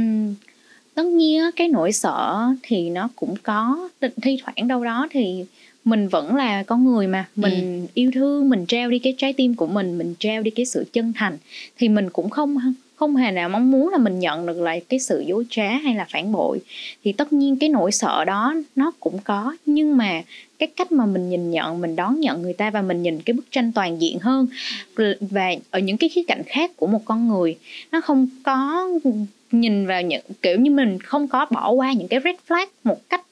[0.94, 3.88] tất nhiên cái nỗi sợ thì nó cũng có
[4.22, 5.44] thi thoảng đâu đó thì
[5.84, 7.90] mình vẫn là con người mà mình ừ.
[7.94, 10.84] yêu thương mình trao đi cái trái tim của mình mình trao đi cái sự
[10.92, 11.38] chân thành
[11.78, 15.00] thì mình cũng không không hề nào mong muốn là mình nhận được lại cái
[15.00, 16.60] sự dối trá hay là phản bội.
[17.04, 20.22] Thì tất nhiên cái nỗi sợ đó nó cũng có nhưng mà
[20.58, 23.34] cái cách mà mình nhìn nhận mình đón nhận người ta và mình nhìn cái
[23.34, 24.46] bức tranh toàn diện hơn
[25.20, 27.56] và ở những cái khía cạnh khác của một con người
[27.92, 28.88] nó không có
[29.52, 33.08] nhìn vào những kiểu như mình không có bỏ qua những cái red flag một
[33.08, 33.22] cách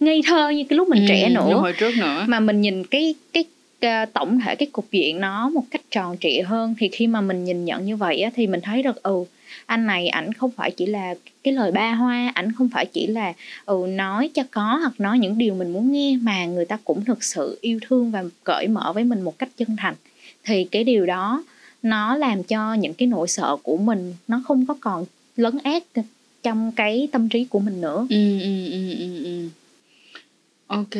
[0.00, 1.58] ngây thơ như cái lúc mình ừ, trẻ nữa.
[1.60, 2.24] hồi trước nữa.
[2.28, 3.44] Mà mình nhìn cái cái
[3.82, 7.20] Ờ, tổng thể cái cục diện nó một cách tròn trịa hơn thì khi mà
[7.20, 9.24] mình nhìn nhận như vậy á, thì mình thấy được ừ
[9.66, 13.06] anh này ảnh không phải chỉ là cái lời ba hoa ảnh không phải chỉ
[13.06, 13.32] là
[13.64, 17.04] ừ nói cho có hoặc nói những điều mình muốn nghe mà người ta cũng
[17.04, 19.94] thực sự yêu thương và cởi mở với mình một cách chân thành.
[20.44, 21.44] Thì cái điều đó
[21.82, 25.04] nó làm cho những cái nỗi sợ của mình nó không có còn
[25.36, 25.82] lấn át
[26.42, 28.06] trong cái tâm trí của mình nữa.
[28.10, 29.48] Ừ, ừ, ừ, ừ, ừ.
[30.66, 30.96] ok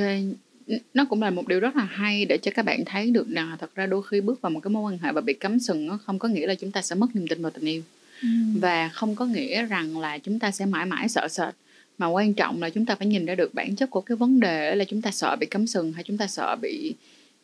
[0.94, 3.56] nó cũng là một điều rất là hay để cho các bạn thấy được rằng
[3.60, 5.86] thật ra đôi khi bước vào một cái mối quan hệ và bị cắm sừng
[5.86, 7.82] nó không có nghĩa là chúng ta sẽ mất niềm tin vào tình yêu
[8.22, 8.28] ừ.
[8.54, 11.54] và không có nghĩa rằng là chúng ta sẽ mãi mãi sợ sệt
[11.98, 14.40] mà quan trọng là chúng ta phải nhìn ra được bản chất của cái vấn
[14.40, 16.94] đề là chúng ta sợ bị cắm sừng hay chúng ta sợ bị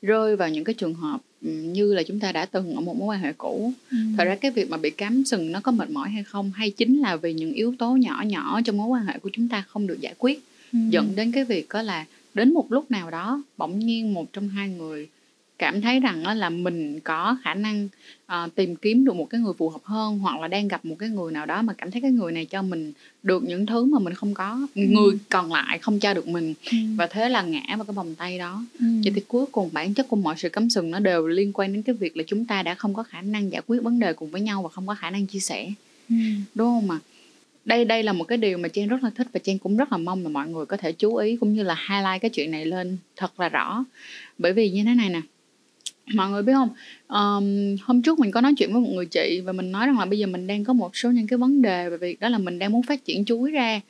[0.02, 3.07] rơi vào những cái trường hợp như là chúng ta đã từng ở một mối
[3.07, 3.96] quan hệ cũ ừ.
[4.18, 6.70] thật ra cái việc mà bị cắm sừng nó có mệt mỏi hay không hay
[6.70, 9.64] chính là vì những yếu tố nhỏ nhỏ trong mối quan hệ của chúng ta
[9.68, 10.78] không được giải quyết ừ.
[10.90, 12.04] dẫn đến cái việc có là
[12.38, 15.09] đến một lúc nào đó bỗng nhiên một trong hai người
[15.59, 17.88] cảm thấy rằng là mình có khả năng
[18.27, 20.96] uh, tìm kiếm được một cái người phù hợp hơn hoặc là đang gặp một
[20.98, 23.85] cái người nào đó mà cảm thấy cái người này cho mình được những thứ
[23.85, 24.83] mà mình không có ừ.
[24.83, 26.77] người còn lại không cho được mình ừ.
[26.96, 28.87] và thế là ngã vào cái vòng tay đó ừ.
[29.05, 31.72] vậy thì cuối cùng bản chất của mọi sự cấm sừng nó đều liên quan
[31.72, 34.12] đến cái việc là chúng ta đã không có khả năng giải quyết vấn đề
[34.12, 35.72] cùng với nhau và không có khả năng chia sẻ
[36.09, 36.16] ừ.
[36.55, 36.98] đúng không ạ
[37.68, 39.92] đây đây là một cái điều mà Trang rất là thích và Trang cũng rất
[39.92, 42.50] là mong là mọi người có thể chú ý cũng như là highlight cái chuyện
[42.50, 43.85] này lên thật là rõ.
[44.38, 45.20] Bởi vì như thế này nè
[46.14, 46.68] mọi người biết không?
[47.09, 49.98] Um, hôm trước mình có nói chuyện với một người chị và mình nói rằng
[49.98, 52.28] là bây giờ mình đang có một số những cái vấn đề về việc đó
[52.28, 53.81] là mình đang muốn phát triển chuối ra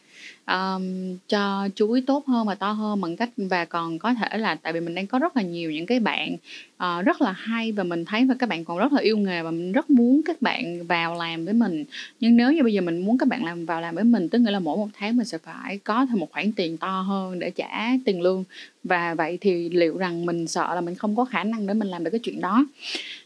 [0.49, 4.55] um, cho chuối tốt hơn và to hơn bằng cách và còn có thể là
[4.55, 6.37] tại vì mình đang có rất là nhiều những cái bạn
[6.77, 9.43] uh, rất là hay và mình thấy và các bạn còn rất là yêu nghề
[9.43, 11.85] và mình rất muốn các bạn vào làm với mình.
[12.21, 14.39] Nhưng nếu như bây giờ mình muốn các bạn làm vào làm với mình tức
[14.39, 17.39] nghĩa là mỗi một tháng mình sẽ phải có thêm một khoản tiền to hơn
[17.39, 18.45] để trả tiền lương.
[18.85, 21.89] Và vậy thì liệu rằng mình sợ là mình không có khả năng để mình
[21.89, 22.67] làm được cái chuyện đó?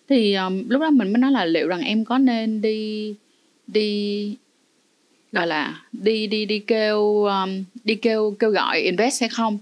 [0.09, 3.15] Thì um, lúc đó mình mới nói là liệu rằng em có nên đi
[3.67, 4.37] đi
[5.33, 9.59] gọi là đi đi đi kêu um, đi kêu kêu gọi invest hay không?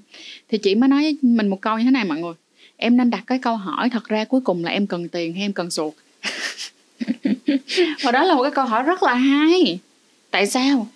[0.49, 2.35] Thì chị mới nói mình một câu như thế này mọi người.
[2.77, 5.43] Em nên đặt cái câu hỏi thật ra cuối cùng là em cần tiền hay
[5.43, 5.95] em cần ruột?
[8.03, 9.79] Và đó là một cái câu hỏi rất là hay.
[10.31, 10.87] Tại sao?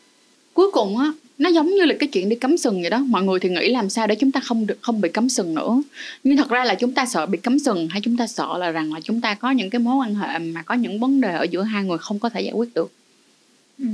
[0.55, 2.99] Cuối cùng á nó giống như là cái chuyện đi cấm sừng vậy đó.
[2.99, 5.55] Mọi người thì nghĩ làm sao để chúng ta không được không bị cấm sừng
[5.55, 5.83] nữa?
[6.25, 8.71] Nhưng thật ra là chúng ta sợ bị cấm sừng hay chúng ta sợ là
[8.71, 11.35] rằng là chúng ta có những cái mối quan hệ mà có những vấn đề
[11.35, 12.93] ở giữa hai người không có thể giải quyết được?
[13.79, 13.87] Ừ.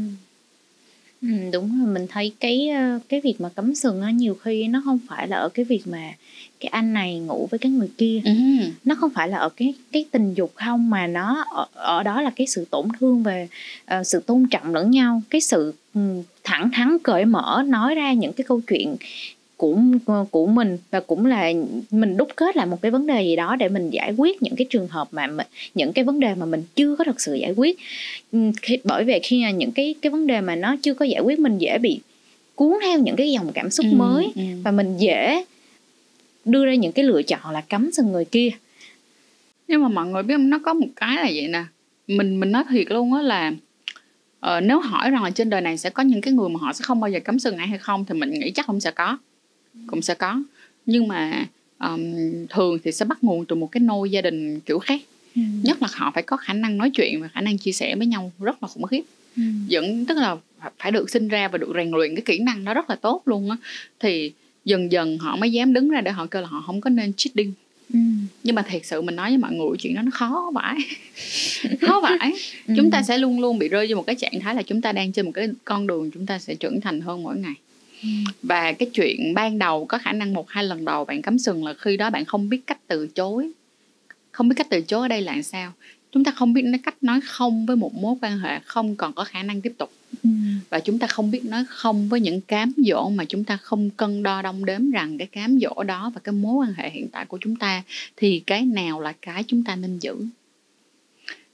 [1.22, 2.68] Ừ, đúng rồi, mình thấy cái,
[3.09, 5.83] cái việc mà cắm sừng á, nhiều khi nó không phải là ở cái việc
[5.87, 6.12] mà
[6.61, 8.20] cái anh này ngủ với cái người kia.
[8.24, 8.61] Ừm.
[8.85, 12.22] Nó không phải là ở cái cái tình dục không mà nó ở ở đó
[12.22, 13.48] là cái sự tổn thương về,
[13.85, 15.74] ờ, sự tôn trọng lẫn nhau, cái sự,
[16.44, 18.96] thẳng thắn cởi mở nói ra những cái câu chuyện
[19.60, 19.78] của
[20.30, 21.52] của mình và cũng là
[21.90, 24.56] mình đúc kết lại một cái vấn đề gì đó để mình giải quyết những
[24.56, 27.34] cái trường hợp mà mình, những cái vấn đề mà mình chưa có thật sự
[27.34, 27.78] giải quyết.
[28.62, 31.38] Khi, bởi vì khi những cái cái vấn đề mà nó chưa có giải quyết
[31.38, 32.00] mình dễ bị
[32.54, 34.42] cuốn theo những cái dòng cảm xúc ừ, mới ừ.
[34.64, 35.44] và mình dễ
[36.44, 38.50] đưa ra những cái lựa chọn là cấm sừng người kia.
[39.68, 40.50] Nhưng mà mọi người biết không?
[40.50, 41.64] Nó có một cái là vậy nè.
[42.06, 43.52] Mình mình nói thiệt luôn á là
[44.40, 46.72] ờ, nếu hỏi rằng là trên đời này sẽ có những cái người mà họ
[46.72, 48.90] sẽ không bao giờ cấm sừng ai hay không thì mình nghĩ chắc không sẽ
[48.90, 49.18] có
[49.87, 50.42] cũng sẽ có
[50.87, 51.46] nhưng mà
[51.78, 52.14] um,
[52.48, 55.00] thường thì sẽ bắt nguồn từ một cái nôi gia đình kiểu khác
[55.37, 55.42] ừ.
[55.62, 58.06] nhất là họ phải có khả năng nói chuyện và khả năng chia sẻ với
[58.06, 59.02] nhau rất là khủng khiếp
[59.37, 59.42] ừ.
[59.66, 60.37] dẫn tức là
[60.78, 63.22] phải được sinh ra và được rèn luyện cái kỹ năng đó rất là tốt
[63.26, 63.56] luôn á
[64.00, 64.33] thì
[64.64, 67.12] dần dần họ mới dám đứng ra để họ kêu là họ không có nên
[67.16, 67.52] cheating
[67.92, 67.98] Ừ.
[68.42, 70.76] nhưng mà thiệt sự mình nói với mọi người chuyện đó nó khó vãi
[71.80, 72.33] khó vãi
[72.68, 72.74] ừ.
[72.76, 74.92] chúng ta sẽ luôn luôn bị rơi vào một cái trạng thái là chúng ta
[74.92, 77.54] đang trên một cái con đường chúng ta sẽ trưởng thành hơn mỗi ngày
[78.42, 81.64] và cái chuyện ban đầu có khả năng một hai lần đầu bạn cắm sừng
[81.64, 83.50] là khi đó bạn không biết cách từ chối.
[84.32, 85.72] Không biết cách từ chối ở đây là sao?
[86.12, 89.12] Chúng ta không biết nói cách nói không với một mối quan hệ không còn
[89.12, 89.92] có khả năng tiếp tục.
[90.22, 90.30] Ừ.
[90.70, 93.90] và chúng ta không biết nói không với những cám dỗ mà chúng ta không
[93.90, 97.08] cân đo đong đếm rằng cái cám dỗ đó và cái mối quan hệ hiện
[97.08, 97.82] tại của chúng ta
[98.16, 100.16] thì cái nào là cái chúng ta nên giữ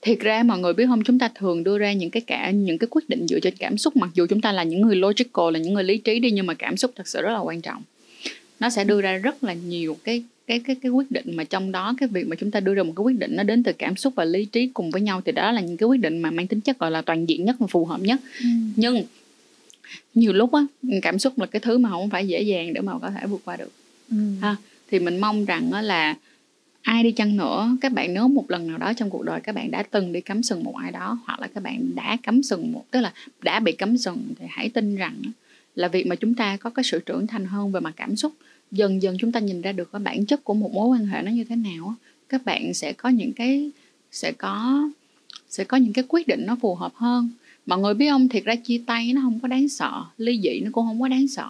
[0.06, 2.78] thiệt ra mọi người biết không chúng ta thường đưa ra những cái cả những
[2.78, 5.52] cái quyết định dựa trên cảm xúc mặc dù chúng ta là những người logical
[5.52, 7.60] là những người lý trí đi nhưng mà cảm xúc thật sự rất là quan
[7.60, 7.82] trọng
[8.60, 11.72] nó sẽ đưa ra rất là nhiều cái cái cái cái quyết định mà trong
[11.72, 13.72] đó cái việc mà chúng ta đưa ra một cái quyết định nó đến từ
[13.72, 16.18] cảm xúc và lý trí cùng với nhau thì đó là những cái quyết định
[16.18, 18.48] mà mang tính chất gọi là toàn diện nhất và phù hợp nhất ừ.
[18.76, 19.04] nhưng
[20.14, 20.60] nhiều lúc á
[21.02, 23.40] cảm xúc là cái thứ mà không phải dễ dàng để mà có thể vượt
[23.44, 23.70] qua được
[24.10, 24.16] ừ.
[24.40, 24.56] ha
[24.90, 26.14] thì mình mong rằng á là
[26.86, 29.54] ai đi chăng nữa, các bạn nếu một lần nào đó trong cuộc đời các
[29.54, 32.42] bạn đã từng đi cắm sừng một ai đó, hoặc là các bạn đã cắm
[32.42, 35.22] sừng một, tức là đã bị cắm sừng thì hãy tin rằng
[35.74, 38.32] là việc mà chúng ta có cái sự trưởng thành hơn về mặt cảm xúc,
[38.70, 41.22] dần dần chúng ta nhìn ra được cái bản chất của một mối quan hệ
[41.22, 41.94] nó như thế nào
[42.28, 43.70] các bạn sẽ có những cái,
[44.12, 44.88] sẽ có
[45.48, 47.30] sẽ có những cái quyết định nó phù hợp hơn.
[47.66, 50.60] Mọi người biết không thiệt ra chia tay nó không có đáng sợ, ly dị
[50.60, 51.48] nó cũng không có đáng sợ.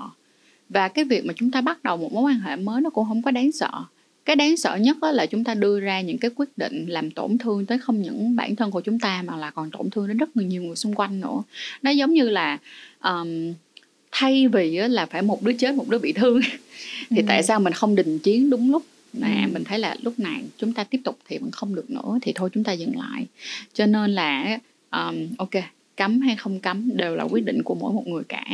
[0.68, 3.07] Và cái việc mà chúng ta bắt đầu một mối quan hệ mới nó cũng
[3.09, 3.70] không có đáng sợ
[4.26, 7.38] cái đáng sợ nhất là chúng ta đưa ra những cái quyết định làm tổn
[7.38, 10.16] thương tới không những bản thân của chúng ta mà là còn tổn thương đến
[10.16, 11.42] rất nhiều người xung quanh nữa
[11.82, 12.58] nó giống như là
[13.04, 13.52] um,
[14.12, 16.40] thay vì là phải một đứa chết một đứa bị thương
[17.10, 17.24] thì ừ.
[17.28, 19.52] tại sao mình không đình chiến đúng lúc mà ừ.
[19.52, 22.32] mình thấy là lúc này chúng ta tiếp tục thì vẫn không được nữa thì
[22.34, 23.26] thôi chúng ta dừng lại
[23.74, 24.58] cho nên là
[24.90, 25.50] um, ok
[25.96, 28.44] cấm hay không cấm đều là quyết định của mỗi một người cả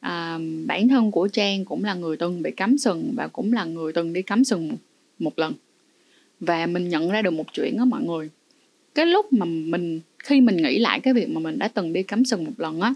[0.00, 3.64] à, bản thân của trang cũng là người từng bị cấm sừng và cũng là
[3.64, 4.76] người từng đi cấm sừng
[5.18, 5.54] một lần.
[6.40, 8.28] Và mình nhận ra được một chuyện đó mọi người.
[8.94, 12.02] Cái lúc mà mình, khi mình nghĩ lại cái việc mà mình đã từng đi
[12.02, 12.94] cắm sừng một lần á,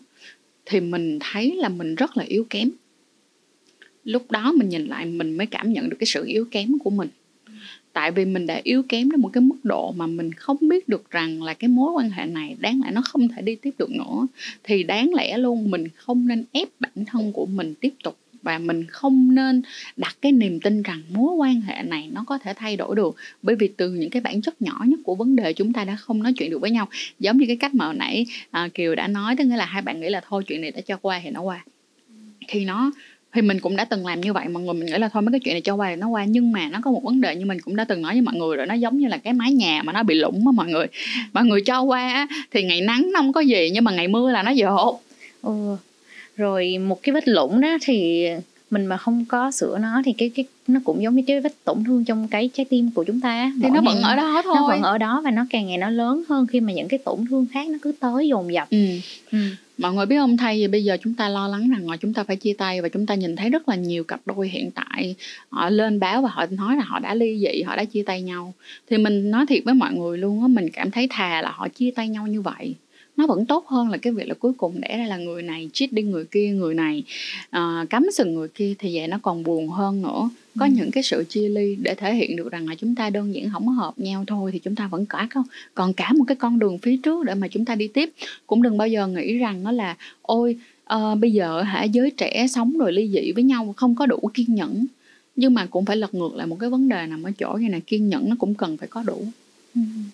[0.66, 2.70] thì mình thấy là mình rất là yếu kém.
[4.04, 6.90] Lúc đó mình nhìn lại mình mới cảm nhận được cái sự yếu kém của
[6.90, 7.08] mình.
[7.92, 10.88] Tại vì mình đã yếu kém đến một cái mức độ mà mình không biết
[10.88, 13.74] được rằng là cái mối quan hệ này đáng lẽ nó không thể đi tiếp
[13.78, 14.26] được nữa.
[14.62, 18.58] Thì đáng lẽ luôn mình không nên ép bản thân của mình tiếp tục và
[18.58, 19.62] mình không nên
[19.96, 23.16] đặt cái niềm tin rằng mối quan hệ này nó có thể thay đổi được.
[23.42, 25.96] Bởi vì từ những cái bản chất nhỏ nhất của vấn đề chúng ta đã
[25.96, 26.88] không nói chuyện được với nhau.
[27.18, 29.82] Giống như cái cách mà hồi nãy à, kiều đã nói tức nghĩa là hai
[29.82, 31.64] bạn nghĩ là thôi chuyện này đã cho qua thì nó qua.
[32.48, 32.90] Thì nó
[33.32, 35.32] thì mình cũng đã từng làm như vậy mọi người mình nghĩ là thôi mấy
[35.32, 36.24] cái chuyện này cho qua thì nó qua.
[36.24, 38.34] Nhưng mà nó có một vấn đề như mình cũng đã từng nói với mọi
[38.34, 40.68] người rồi nó giống như là cái mái nhà mà nó bị lủng á mọi
[40.68, 40.86] người.
[41.32, 44.32] Mọi người cho qua thì ngày nắng nó không có gì nhưng mà ngày mưa
[44.32, 45.00] là nó dột
[45.42, 45.76] ừ
[46.36, 48.26] rồi một cái vết lủng đó thì
[48.70, 51.52] mình mà không có sửa nó thì cái cái nó cũng giống như cái vết
[51.64, 54.54] tổn thương trong cái trái tim của chúng ta thì nó vẫn ở đó thôi.
[54.56, 56.98] nó vẫn ở đó và nó càng ngày nó lớn hơn khi mà những cái
[56.98, 58.68] tổn thương khác nó cứ tới dồn dập.
[58.70, 58.86] Ừ.
[59.32, 59.38] Ừ.
[59.78, 60.36] mọi người biết không?
[60.36, 62.82] Thay vì bây giờ chúng ta lo lắng rằng là chúng ta phải chia tay
[62.82, 65.14] và chúng ta nhìn thấy rất là nhiều cặp đôi hiện tại
[65.50, 68.22] họ lên báo và họ nói là họ đã ly dị họ đã chia tay
[68.22, 68.54] nhau.
[68.90, 71.68] Thì mình nói thiệt với mọi người luôn á mình cảm thấy thà là họ
[71.68, 72.74] chia tay nhau như vậy
[73.16, 75.70] nó vẫn tốt hơn là cái việc là cuối cùng để ra là người này
[75.72, 77.04] cheat đi người kia người này
[77.56, 80.30] uh, cắm sừng người kia thì vậy nó còn buồn hơn nữa.
[80.58, 80.70] Có ừ.
[80.74, 83.50] những cái sự chia ly để thể hiện được rằng là chúng ta đơn giản
[83.50, 86.58] không hợp nhau thôi thì chúng ta vẫn cả không còn cả một cái con
[86.58, 88.12] đường phía trước để mà chúng ta đi tiếp.
[88.46, 90.56] Cũng đừng bao giờ nghĩ rằng nó là ôi
[90.94, 94.30] uh, bây giờ hả giới trẻ sống rồi ly dị với nhau không có đủ
[94.34, 94.86] kiên nhẫn.
[95.36, 97.68] Nhưng mà cũng phải lật ngược lại một cái vấn đề nằm ở chỗ như
[97.68, 99.26] này kiên nhẫn nó cũng cần phải có đủ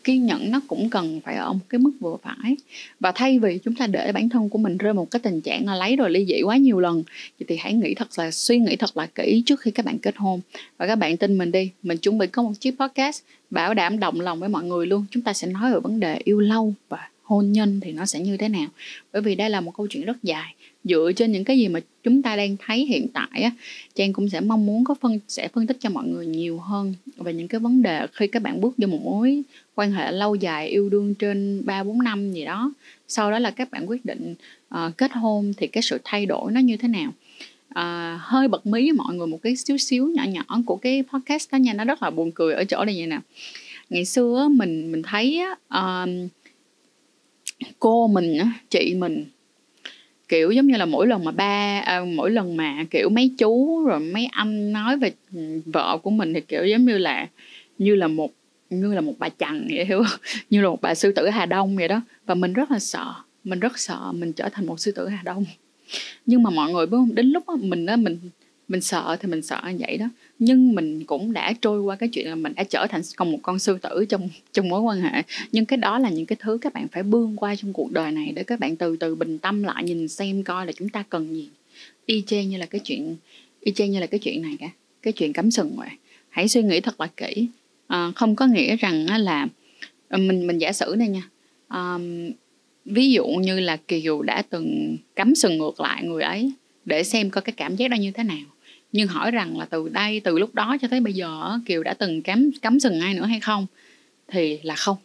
[0.04, 2.56] kiên nhẫn nó cũng cần phải ở một cái mức vừa phải.
[3.00, 5.66] Và thay vì chúng ta để bản thân của mình rơi một cái tình trạng
[5.66, 7.02] là lấy rồi ly dị quá nhiều lần
[7.48, 10.14] thì hãy nghĩ thật là, suy nghĩ thật là kỹ trước khi các bạn kết
[10.16, 10.40] hôn.
[10.78, 13.98] Và các bạn tin mình đi, mình chuẩn bị có một chiếc podcast bảo đảm
[13.98, 15.04] động lòng với mọi người luôn.
[15.10, 18.20] Chúng ta sẽ nói về vấn đề yêu lâu và hôn nhân thì nó sẽ
[18.20, 18.66] như thế nào.
[19.12, 21.80] Bởi vì đây là một câu chuyện rất dài dựa trên những cái gì mà
[22.02, 23.50] chúng ta đang thấy hiện tại á
[23.94, 26.94] trang cũng sẽ mong muốn có phân sẽ phân tích cho mọi người nhiều hơn
[27.16, 29.42] về những cái vấn đề khi các bạn bước vô một mối
[29.74, 32.72] quan hệ lâu dài yêu đương trên ba bốn năm gì đó.
[33.08, 34.34] Sau đó là các bạn quyết định
[34.74, 37.12] uh, kết hôn thì cái sự thay đổi nó như thế nào.
[37.70, 41.04] Uh, hơi bật mí với mọi người một cái xíu xíu nhỏ nhỏ của cái
[41.12, 43.20] podcast đó nha nó rất là buồn cười ở chỗ này vậy nè.
[43.90, 45.40] Ngày xưa mình mình thấy
[45.74, 46.08] uh,
[47.78, 48.38] cô mình
[48.70, 49.24] chị mình
[50.32, 53.84] kiểu giống như là mỗi lần mà ba à, mỗi lần mà kiểu mấy chú
[53.84, 57.26] rồi mấy anh nói về ừ, vợ của mình thì kiểu giống như là
[57.78, 58.30] như là một
[58.70, 60.20] như là một bà chằn vậy hiểu không?
[60.50, 62.00] Như là một bà sư tử hà đông vậy đó.
[62.26, 63.14] Và mình rất là sợ
[63.44, 65.44] mình rất sợ mình trở thành một sư tử hà đông.
[66.26, 67.14] Nhưng mà mọi người biết không?
[67.14, 68.18] Đến lúc đó, mình á mình
[68.68, 70.06] mình sợ thì mình sợ như vậy đó
[70.38, 73.38] nhưng mình cũng đã trôi qua cái chuyện là mình đã trở thành còn một
[73.42, 75.22] con sư tử trong trong mối quan hệ.
[75.52, 78.12] Nhưng cái đó là những cái thứ các bạn phải bươn qua trong cuộc đời
[78.12, 81.04] này để các bạn từ từ bình tâm lại nhìn xem coi là chúng ta
[81.08, 81.48] cần gì.
[82.06, 83.16] Y chang như là cái chuyện
[83.60, 84.70] y chang như là cái chuyện này cả.
[85.02, 85.88] Cái chuyện cắm sừng vậy
[86.28, 87.46] hãy suy nghĩ thật là kỹ.
[87.86, 89.46] À, không có nghĩa rằng là
[90.08, 91.22] ờ, mình mình giả sử đây nha.
[91.68, 91.98] À,
[92.84, 96.52] ví dụ như là kiều đã từng cắm sừng ngược lại người ấy
[96.84, 98.44] để xem coi cái cảm giác đó như thế nào
[98.92, 101.94] nhưng hỏi rằng là từ đây, từ lúc đó cho tới bây giờ kiều đã
[101.94, 103.66] từng cắm cắm sừng ai nữa hay không?
[104.28, 104.96] Thì là không.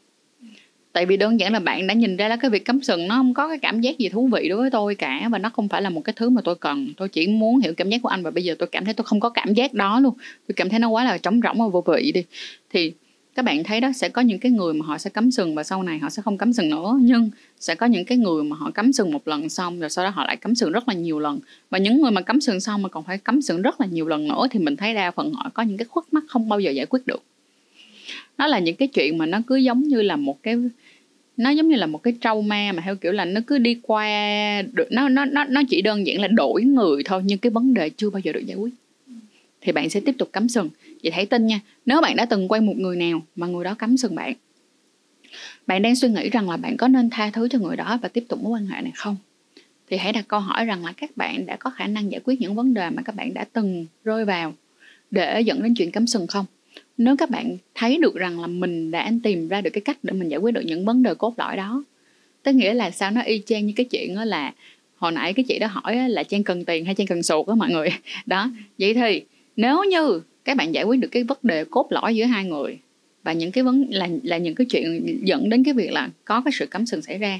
[0.93, 3.15] Tại vì đơn giản là bạn đã nhìn ra là cái việc cắm sừng nó
[3.15, 5.67] không có cái cảm giác gì thú vị đối với tôi cả và nó không
[5.69, 6.93] phải là một cái thứ mà tôi cần.
[6.97, 9.05] Tôi chỉ muốn hiểu cảm giác của anh và bây giờ tôi cảm thấy tôi
[9.05, 10.13] không có cảm giác đó luôn.
[10.47, 12.23] Tôi cảm thấy nó quá là trống rỗng và vô vị đi.
[12.69, 12.93] Thì
[13.37, 15.63] các bạn thấy đó, sẽ có những cái người mà họ sẽ cắm sừng và
[15.63, 16.99] sau này họ sẽ không cắm sừng nữa.
[17.01, 20.05] Nhưng sẽ có những cái người mà họ cắm sừng một lần xong rồi sau
[20.05, 21.39] đó họ lại cắm sừng rất là nhiều lần.
[21.69, 24.07] Và những người mà cắm sừng xong mà còn phải cắm sừng rất là nhiều
[24.07, 26.59] lần nữa thì mình thấy đa phần họ có những cái khuất mắt không bao
[26.59, 27.23] giờ giải quyết được.
[28.37, 30.55] Nó là những cái chuyện mà nó cứ giống như là một cái,
[31.37, 34.07] nó giống như là một cái trauma mà theo kiểu là nó cứ đi qua
[34.89, 37.89] nó nó nó nó chỉ đơn giản là đổi người thôi, nhưng cái vấn đề
[37.89, 38.73] chưa bao giờ được giải quyết.
[39.61, 40.69] Thì bạn sẽ tiếp tục cắm sừng
[41.03, 43.75] vậy hãy tin nha, nếu bạn đã từng quen một người nào mà người đó
[43.75, 44.33] cắm sừng bạn
[45.67, 48.09] bạn đang suy nghĩ rằng là bạn có nên tha thứ cho người đó và
[48.09, 49.17] tiếp tục mối quan hệ này không?
[49.89, 52.41] Thì hãy đặt câu hỏi rằng là các bạn đã có khả năng giải quyết
[52.41, 54.53] những vấn đề mà các bạn đã từng rơi vào
[55.11, 56.45] để dẫn đến chuyện cắm sừng không?
[56.97, 60.13] Nếu các bạn thấy được rằng là mình đã tìm ra được cái cách để
[60.13, 61.83] mình giải quyết được những vấn đề cốt lõi đó,
[62.43, 64.53] tức nghĩa là sao nó y chang như cái chuyện đó là
[64.95, 67.55] hồi nãy cái chị đó hỏi là trang cần tiền hay trang cần sụt đó
[67.55, 67.89] mọi người?
[68.25, 69.21] Đó, vậy thì
[69.55, 72.79] nếu như các bạn giải quyết được cái vấn đề cốt lõi giữa hai người.
[73.23, 76.41] Và những cái vấn, là là những cái chuyện dẫn đến cái việc là có
[76.41, 77.39] cái sự cấm sừng xảy ra,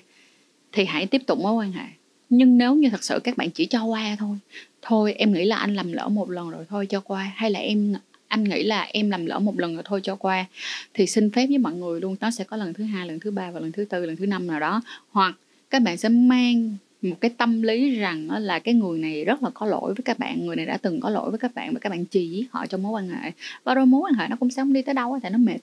[0.71, 1.85] thì hãy tiếp tục mối quan hệ.
[2.29, 4.37] Nhưng nếu như thật sự các bạn chỉ cho qua thôi
[4.81, 7.59] thôi em nghĩ là anh làm lỡ một lần rồi thôi cho qua, hay là
[7.59, 7.93] em,
[8.27, 10.45] anh nghĩ là em làm lỡ một lần rồi thôi cho qua,
[10.93, 13.31] thì xin phép với mọi người luôn, nó sẽ có lần thứ hai, lần thứ
[13.31, 14.81] ba và lần thứ tư, lần thứ năm nào đó.
[15.11, 15.35] Hoặc
[15.69, 19.49] các bạn sẽ mang một cái tâm lý rằng là cái người này rất là
[19.53, 21.79] có lỗi với các bạn người này đã từng có lỗi với các bạn và
[21.79, 23.31] các bạn chỉ giết họ trong mối quan hệ.
[23.63, 25.57] Và rồi mối quan hệ nó cũng sẽ không đi tới đâu tại nó mệt.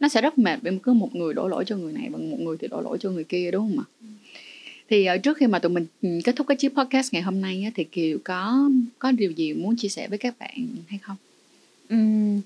[0.00, 2.40] Nó sẽ rất mệt vì cứ một người đổ lỗi cho người này và một
[2.40, 3.86] người thì đổ lỗi cho người kia đúng không ạ?
[4.90, 7.40] Thì ờ, trước khi mà tụi mình ừ, kết thúc cái chiếc podcast ngày hôm
[7.40, 11.16] nay thì kiều có có điều gì muốn chia sẻ với các bạn hay không?
[11.94, 12.40] Uhm,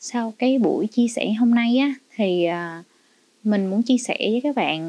[0.00, 2.82] sau cái buổi chia sẻ hôm nay á thì ờ,
[3.44, 4.80] mình muốn chia sẻ với các bạn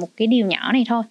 [0.00, 1.02] một cái điều nhỏ này thôi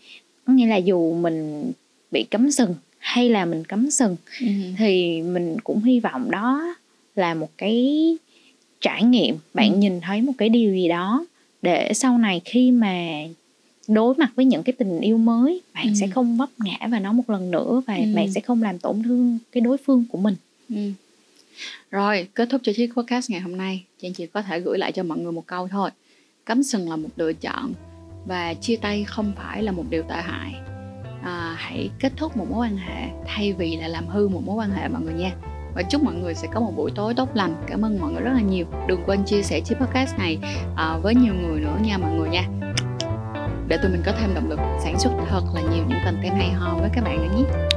[0.47, 1.71] nghĩa là dù mình
[2.11, 4.47] bị cấm sừng hay là mình cấm sừng ừ.
[4.77, 6.75] thì mình cũng hy vọng đó
[7.15, 8.17] là một cái
[8.81, 9.77] trải nghiệm bạn ừ.
[9.77, 11.25] nhìn thấy một cái điều gì đó
[11.61, 13.21] để sau này khi mà
[13.87, 15.93] đối mặt với những cái tình yêu mới bạn ừ.
[15.99, 18.03] sẽ không vấp ngã vào nó một lần nữa và ừ.
[18.15, 20.35] bạn sẽ không làm tổn thương cái đối phương của mình
[20.69, 20.91] ừ.
[21.91, 24.91] rồi kết thúc cho chiếc podcast ngày hôm nay chị chỉ có thể gửi lại
[24.91, 25.89] cho mọi người một câu thôi
[26.45, 27.73] cấm sừng là một lựa chọn
[28.25, 30.55] và chia tay không phải là một điều tệ hại.
[31.23, 34.55] À, hãy kết thúc một mối quan hệ thay vì là làm hư một mối
[34.55, 35.31] quan hệ mọi người nha.
[35.75, 37.55] Và chúc mọi người sẽ có một buổi tối tốt lành.
[37.67, 38.65] Cảm ơn mọi người rất là nhiều.
[38.87, 40.37] Đừng quên chia sẻ chiếc podcast này
[40.75, 42.43] à, với nhiều người nữa nha mọi người nha.
[43.67, 46.51] Để tụi mình có thêm động lực sản xuất thật là nhiều những content hay
[46.51, 47.70] ho với các bạn nữa nhé.